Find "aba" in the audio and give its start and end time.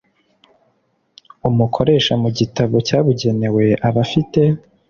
3.75-3.83